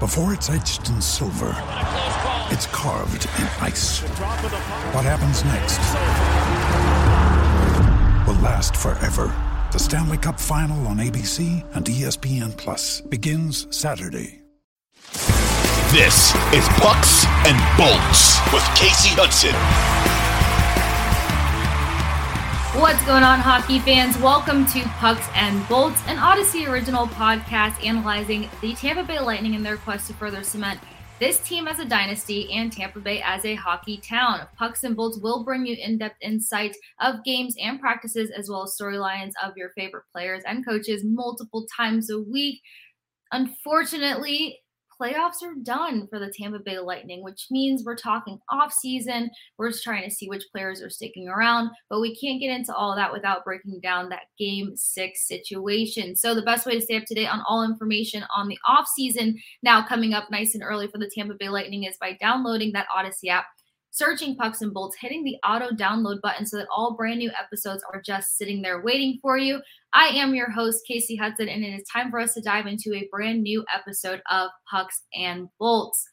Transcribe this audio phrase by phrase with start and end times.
[0.00, 1.54] Before it's etched in silver,
[2.52, 4.00] it's carved in ice.
[4.92, 5.78] What happens next
[8.28, 9.32] will last forever.
[9.72, 14.42] The Stanley Cup Final on ABC and ESPN Plus begins Saturday.
[15.92, 19.95] This is Pucks and Bolts with Kasey Hudson.
[22.76, 24.18] What's going on, hockey fans?
[24.18, 29.64] Welcome to Pucks and Bolts, an Audacy original podcast analyzing the Tampa Bay Lightning and
[29.64, 30.78] their quest to further cement
[31.18, 34.46] this team as a dynasty and Tampa Bay as a hockey town.
[34.58, 38.64] Pucks and Bolts will bring you in depth insight of games and practices, as well
[38.64, 42.60] as storylines of your favorite players and coaches multiple times a week.
[43.32, 44.60] Unfortunately,
[45.00, 49.30] playoffs are done for the Tampa Bay Lightning, which means we're talking off season.
[49.58, 52.74] We're just trying to see which players are sticking around, but we can't get into
[52.74, 56.16] all that without breaking down that game six situation.
[56.16, 58.86] So the best way to stay up to date on all information on the off
[58.88, 62.72] season now coming up nice and early for the Tampa Bay Lightning is by downloading
[62.72, 63.46] that Audacy app
[63.96, 67.82] searching pucks and bolts, hitting the auto download button so that all brand new episodes
[67.94, 69.58] are just sitting there waiting for you.
[69.94, 72.92] I am your host, Kasey Hudson, and it is time for us to dive into
[72.94, 76.06] a brand new episode of Pucks and Bolts.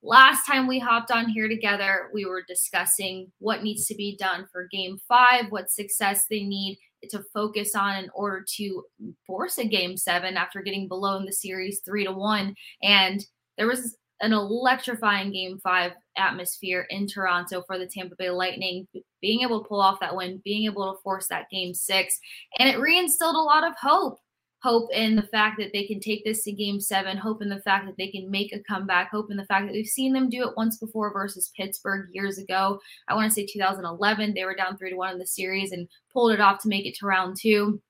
[0.00, 4.46] Last time we hopped on here together, we were discussing what needs to be done
[4.52, 6.78] for game five, what success they need
[7.10, 8.84] to focus on in order to
[9.26, 12.54] force a game seven after getting below in the series three to one.
[12.80, 13.26] And
[13.58, 18.86] there was an electrifying game five atmosphere in Toronto for the Tampa Bay Lightning,
[19.20, 22.18] being able to pull off that win, being able to force that game six.
[22.58, 24.18] And it reinstilled a lot of hope.
[24.62, 27.60] Hope in the fact that they can take this to game seven, hope in the
[27.60, 30.30] fact that they can make a comeback, hope in the fact that we've seen them
[30.30, 32.80] do it once before versus Pittsburgh years ago.
[33.06, 35.86] I want to say 2011, they were down three to one in the series and
[36.10, 37.82] pulled it off to make it to round two.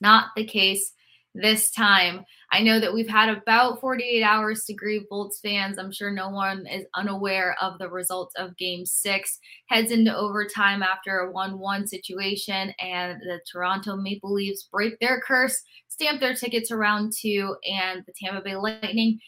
[0.00, 0.92] Not the case
[1.40, 2.24] this time.
[2.50, 5.78] I know that we've had about 48 hours to grieve Bolts fans.
[5.78, 9.38] I'm sure no one is unaware of the results of game six.
[9.68, 15.20] Heads into overtime after a 1 1 situation, and the Toronto Maple Leafs break their
[15.20, 19.18] curse, stamp their ticket to two, and the Tampa Bay Lightning.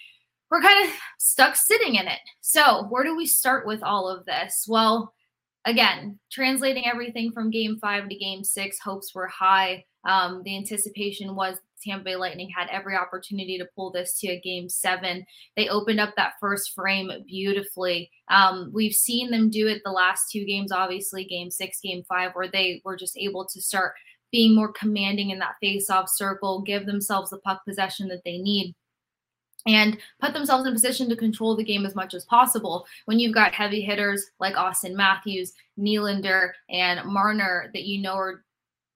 [0.51, 2.19] We're kind of stuck sitting in it.
[2.41, 4.65] So, where do we start with all of this?
[4.67, 5.13] Well,
[5.65, 9.85] again, translating everything from game five to game six, hopes were high.
[10.05, 14.41] Um, the anticipation was Tampa Bay Lightning had every opportunity to pull this to a
[14.41, 15.25] game seven.
[15.57, 18.11] They opened up that first frame beautifully.
[18.29, 22.33] Um, we've seen them do it the last two games, obviously, game six, game five,
[22.33, 23.95] where they were just able to start
[24.33, 28.75] being more commanding in that face-off circle, give themselves the puck possession that they need
[29.67, 32.87] and put themselves in position to control the game as much as possible.
[33.05, 38.45] When you've got heavy hitters like Auston Matthews, Nylander, and Marner that you know are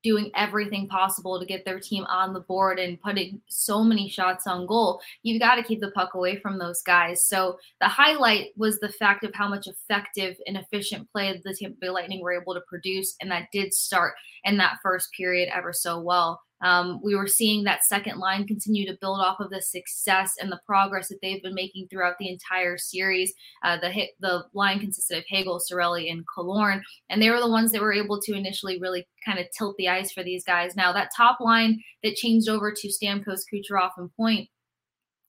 [0.05, 4.47] doing everything possible to get their team on the board and putting so many shots
[4.47, 7.25] on goal, you've got to keep the puck away from those guys.
[7.25, 11.79] So the highlight was the fact of how much effective and efficient play the Tampa
[11.81, 14.15] Bay Lightning were able to produce, and that did start
[14.45, 16.43] in that first period ever so well.
[16.65, 20.51] Um, we were seeing that second line continue to build off of the success and
[20.51, 23.33] the progress that they've been making throughout the entire series.
[23.63, 26.81] Uh, the the line consisted of Hagel, Cirelli, and Killorn,
[27.11, 29.89] and they were the ones that were able to initially really kind of tilt the
[29.89, 30.75] ice for these guys.
[30.75, 34.49] Now that top line that changed over to Stamkos, Kucherov, and Point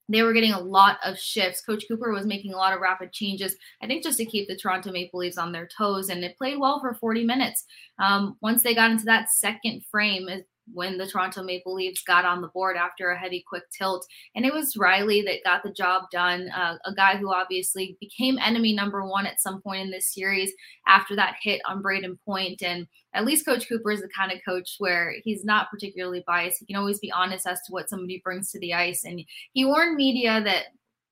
[0.07, 1.61] they were getting a lot of shifts.
[1.61, 4.55] Coach Cooper was making a lot of rapid changes, I think just to keep the
[4.55, 7.65] Toronto Maple Leafs on their toes, and it played well for 40 minutes.
[7.99, 10.29] Um, once they got into that second frame,
[10.73, 14.05] when the Toronto Maple Leafs got on the board after a heady quick tilt.
[14.35, 18.37] And it was Rielly that got the job done, uh, a guy who obviously became
[18.39, 20.51] enemy number one at some point in this series
[20.87, 22.61] after that hit on Brayden Point.
[22.61, 26.59] And at least Coach Cooper is the kind of coach where he's not particularly biased.
[26.59, 29.03] He can always be honest as to what somebody brings to the ice.
[29.05, 29.21] And
[29.53, 30.65] he warned media that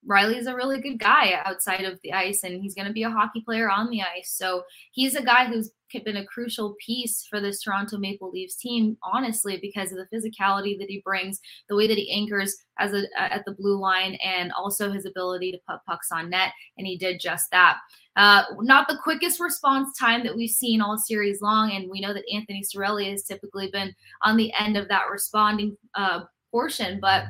[0.07, 3.09] Rielly's a really good guy outside of the ice, and he's going to be a
[3.09, 4.33] hockey player on the ice.
[4.35, 5.71] So he's a guy who's
[6.03, 10.77] been a crucial piece for this Toronto Maple Leafs team, honestly, because of the physicality
[10.79, 11.39] that he brings,
[11.69, 15.51] the way that he anchors as a at the blue line, and also his ability
[15.51, 16.51] to put pucks on net.
[16.77, 17.77] And he did just that.
[18.15, 22.13] Uh, not the quickest response time that we've seen all series long, and we know
[22.13, 26.21] that Anthony Cirelli has typically been on the end of that responding uh,
[26.51, 27.25] portion, but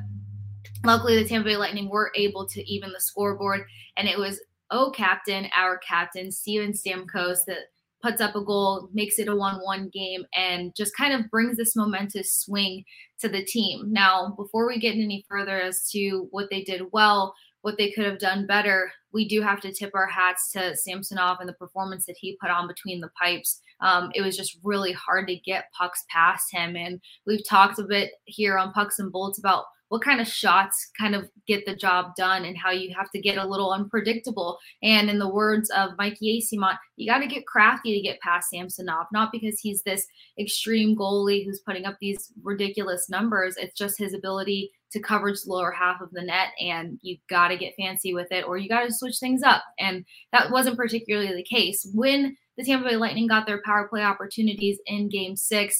[0.83, 3.65] Luckily, the Tampa Bay Lightning were able to even the scoreboard,
[3.97, 4.41] and it was
[4.71, 7.69] oh captain, our captain, Steven Stamkos, that
[8.01, 11.57] puts up a goal, makes it a 1 1 game, and just kind of brings
[11.57, 12.83] this momentous swing
[13.19, 13.94] to the team.
[13.94, 18.06] Now, before we get any further as to what they did well, what they could
[18.06, 22.06] have done better, we do have to tip our hats to Samsonov and the performance
[22.07, 23.62] that he put on between the pipes.
[23.80, 26.75] Um, it was just really hard to get pucks past him.
[26.75, 30.90] And we've talked a bit here on Pucks and Bolts about what kind of shots
[31.00, 34.57] kind of get the job done and how you have to get a little unpredictable.
[34.81, 38.50] And in the words of Mikey Eyssimont, you got to get crafty to get past
[38.50, 40.07] Samsonov, not because he's this
[40.40, 43.56] extreme goalie who's putting up these ridiculous numbers.
[43.56, 47.50] It's just his ability to coverage the lower half of the net, and you got
[47.50, 49.63] to get fancy with it or you got to switch things up.
[49.78, 51.88] And that wasn't particularly the case.
[51.94, 55.80] When the Tampa Bay Lightning got their power play opportunities in game six,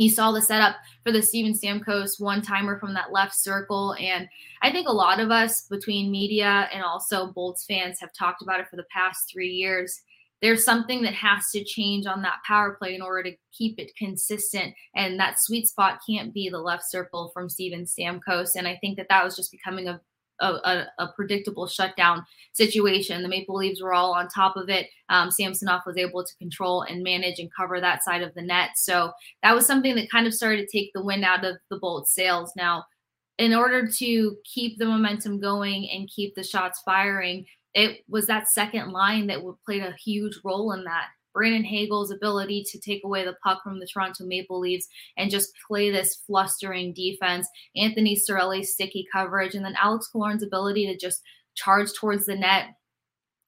[0.00, 3.94] You saw the setup for the Steven Stamkos one timer from that left circle.
[4.00, 4.26] And
[4.62, 8.60] I think a lot of us between media and also Bolts fans have talked about
[8.60, 10.00] it for the past three years.
[10.40, 13.94] There's something that has to change on that power play in order to keep it
[13.94, 14.72] consistent.
[14.94, 18.52] And that sweet spot can't be the left circle from Steven Stamkos.
[18.56, 20.00] And I think that that was just becoming a
[20.40, 23.22] a, a, a, predictable shutdown situation.
[23.22, 24.88] The Maple Leafs were all on top of it.
[25.08, 28.70] Um, Samsonov was able to control and manage and cover that side of the net.
[28.76, 31.78] So that was something that kind of started to take the wind out of the
[31.78, 32.52] Bolts sails.
[32.56, 32.84] Now,
[33.38, 38.48] in order to keep the momentum going and keep the shots firing, it was that
[38.48, 41.06] second line that played a huge role in that.
[41.32, 45.52] Brandon Hagel's ability to take away the puck from the Toronto Maple Leafs and just
[45.66, 51.22] play this flustering defense, Anthony Cirelli's sticky coverage, and then Alex Killorn's ability to just
[51.54, 52.68] charge towards the net,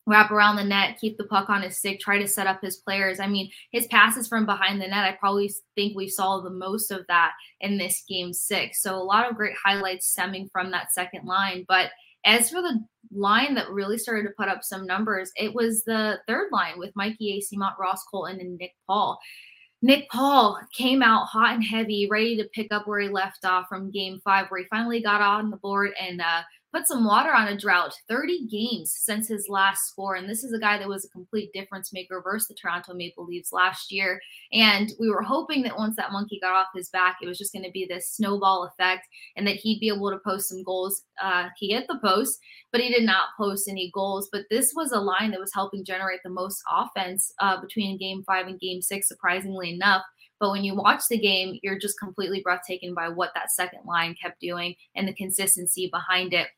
[0.07, 2.77] wrap around the net, keep the puck on his stick, try to set up his
[2.77, 3.21] players.
[3.21, 6.91] I mean, his passes from behind the net, I probably think we saw the most
[6.91, 8.83] of that in this game six.
[8.83, 11.65] So a lot of great highlights stemming from that second line.
[11.69, 11.91] But
[12.25, 12.85] as for the
[13.15, 16.97] line that really started to put up some numbers, it was the third line with
[16.97, 17.41] Mikey A.
[17.41, 19.19] Eyssimont, Ross Colton, and Nick Paul.
[19.83, 23.67] Nick Paul came out hot and heavy, ready to pick up where he left off
[23.69, 26.43] from game five, where he finally got on the board and uh,
[26.73, 27.95] put some water on a drought.
[28.09, 30.15] 30 games since his last score.
[30.15, 33.27] And this is a guy that was a complete difference maker versus the Toronto Maple
[33.27, 34.21] Leafs last year.
[34.53, 37.53] And we were hoping that once that monkey got off his back, it was just
[37.53, 41.03] going to be this snowball effect and that he'd be able to post some goals.
[41.23, 42.39] Uh, he hit the post,
[42.71, 44.29] but he did not post any goals.
[44.33, 48.23] But this was a line that was helping generate the most offense uh, between game
[48.27, 50.03] five and game six, surprisingly enough.
[50.41, 54.17] But when you watch the game, you're just completely breathtaking by what that second line
[54.21, 56.49] kept doing and the consistency behind it.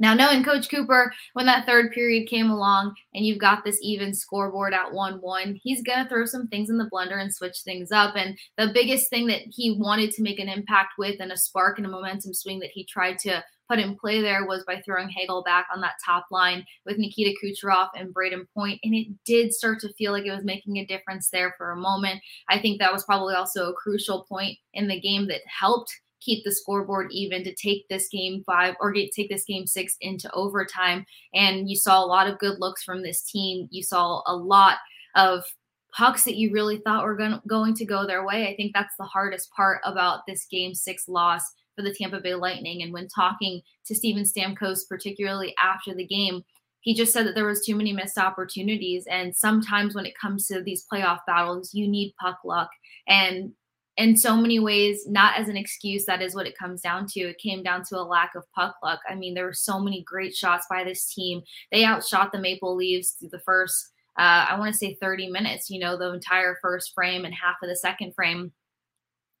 [0.00, 4.14] Now, knowing Coach Cooper, when that third period came along and you've got this even
[4.14, 7.58] scoreboard at 1 1, he's going to throw some things in the blender and switch
[7.64, 8.16] things up.
[8.16, 11.78] And the biggest thing that he wanted to make an impact with and a spark
[11.78, 15.08] and a momentum swing that he tried to put in play there was by throwing
[15.08, 18.80] Hagel back on that top line with Nikita Kucherov and Brayden Point.
[18.82, 21.76] And it did start to feel like it was making a difference there for a
[21.76, 22.20] moment.
[22.48, 26.44] I think that was probably also a crucial point in the game that helped keep
[26.44, 30.30] the scoreboard even to take this game five or get, take this game six into
[30.32, 31.04] overtime.
[31.34, 33.68] And you saw a lot of good looks from this team.
[33.70, 34.78] You saw a lot
[35.16, 35.44] of
[35.92, 38.48] pucks that you really thought were going, going to go their way.
[38.48, 41.42] I think that's the hardest part about this game six loss
[41.74, 42.82] for the Tampa Bay Lightning.
[42.82, 46.44] And when talking to Steven Stamkos, particularly after the game,
[46.80, 50.46] he just said that there was too many missed opportunities and sometimes when it comes
[50.46, 52.70] to these playoff battles you need puck luck
[53.06, 53.52] and
[54.00, 56.06] in so many ways, not as an excuse.
[56.06, 57.20] That is what it comes down to.
[57.20, 59.00] It came down to a lack of puck luck.
[59.08, 61.42] I mean, there were so many great shots by this team.
[61.70, 65.68] They outshot the Maple Leafs through the first, uh, I want to say 30 minutes,
[65.68, 68.52] you know, the entire first frame and half of the second frame.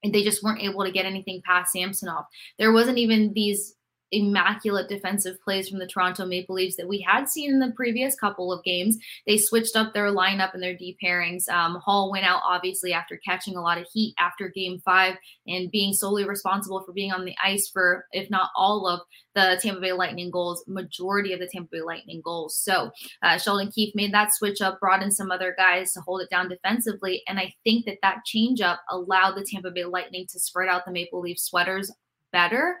[0.02, 2.24] And they just weren't able to get anything past Samsonov.
[2.58, 3.76] There wasn't even these
[4.12, 8.14] immaculate defensive plays from the Toronto Maple Leafs that we had seen in the previous
[8.14, 8.98] couple of games.
[9.26, 11.48] They switched up their lineup and their deep pairings.
[11.48, 15.70] Um, Holl went out obviously after catching a lot of heat after game five and
[15.70, 19.00] being solely responsible for being on the ice for, if not all of
[19.34, 22.56] the Tampa Bay Lightning goals, majority of the Tampa Bay Lightning goals.
[22.56, 22.90] So
[23.22, 26.30] uh, Sheldon Keefe made that switch up, brought in some other guys to hold it
[26.30, 27.22] down defensively.
[27.28, 30.84] And I think that that change up allowed the Tampa Bay Lightning to spread out
[30.84, 31.92] the Maple Leaf sweaters
[32.32, 32.78] better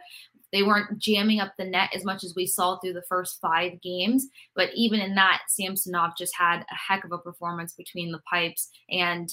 [0.52, 3.80] They weren't jamming up the net as much as we saw through the first five
[3.80, 4.26] games.
[4.54, 8.68] But even in that, Samsonov just had a heck of a performance between the pipes.
[8.90, 9.30] And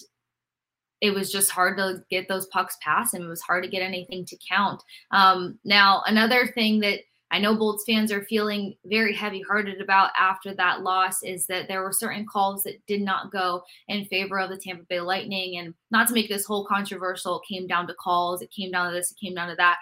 [1.02, 3.24] it was just hard to get those pucks past him.
[3.24, 4.82] It was hard to get anything to count.
[5.12, 10.12] Um, now, another thing that I know Bolts fans are feeling very heavy hearted about
[10.18, 14.40] after that loss is that there were certain calls that did not go in favor
[14.40, 15.58] of the Tampa Bay Lightning.
[15.58, 18.90] And not to make this whole controversial, it came down to calls, it came down
[18.90, 19.78] to this, it came down to that.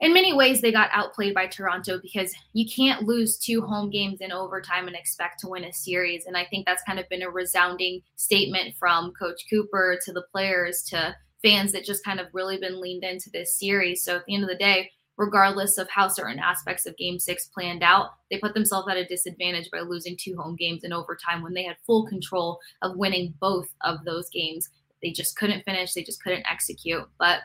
[0.00, 4.20] In many ways, they got outplayed by Toronto because you can't lose two home games
[4.20, 6.26] in overtime and expect to win a series.
[6.26, 10.24] And I think that's kind of been a resounding statement from Coach Cooper to the
[10.30, 14.04] players to fans that just kind of really been leaned into this series.
[14.04, 17.46] So at the end of the day, regardless of how certain aspects of game six
[17.46, 18.10] planned out.
[18.30, 21.64] They put themselves at a disadvantage by losing two home games in overtime when they
[21.64, 24.70] had full control of winning both of those games.
[25.02, 27.04] They just couldn't finish, they just couldn't execute.
[27.18, 27.40] But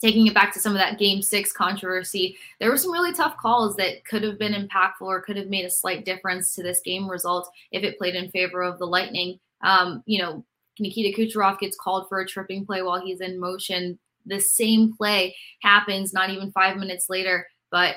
[0.00, 3.36] taking it back to some of that game six controversy, there were some really tough
[3.36, 6.80] calls that could have been impactful or could have made a slight difference to this
[6.84, 9.38] game result if it played in favor of the Lightning.
[9.62, 10.44] Um, you know,
[10.78, 15.34] Nikita Kucherov gets called for a tripping play while he's in motion the same play
[15.62, 17.96] happens not even five minutes later, but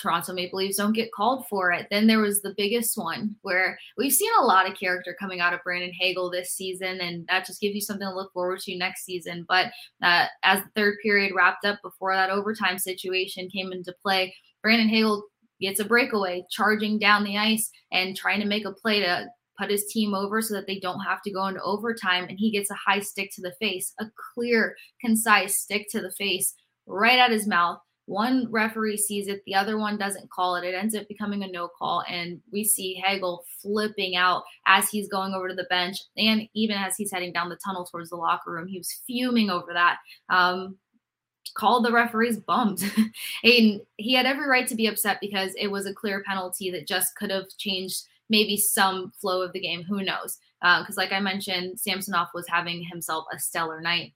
[0.00, 1.86] Toronto Maple Leafs don't get called for it.
[1.90, 5.52] Then there was the biggest one where we've seen a lot of character coming out
[5.52, 8.76] of Brandon Hagel this season, and that just gives you something to look forward to
[8.76, 9.44] next season.
[9.48, 9.66] But
[10.02, 14.88] uh, as the third period wrapped up before that overtime situation came into play, Brandon
[14.88, 15.24] Hagel
[15.60, 19.26] gets a breakaway, charging down the ice and trying to make a play to
[19.58, 22.26] put his team over so that they don't have to go into overtime.
[22.28, 26.12] And he gets a high stick to the face, a clear, concise stick to the
[26.12, 26.54] face
[26.86, 27.78] right at his mouth.
[28.08, 30.64] One referee sees it, the other one doesn't call it.
[30.64, 32.02] It ends up becoming a no call.
[32.08, 35.98] And we see Hagel flipping out as he's going over to the bench.
[36.16, 39.50] And even as he's heading down the tunnel towards the locker room, he was fuming
[39.50, 39.98] over that.
[40.30, 40.78] Um,
[41.52, 42.80] called the referees bummed.
[43.44, 46.88] and he had every right to be upset because it was a clear penalty that
[46.88, 49.82] just could have changed maybe some flow of the game.
[49.82, 50.38] Who knows?
[50.62, 54.14] Because, uh, like I mentioned, Samsonov was having himself a stellar night.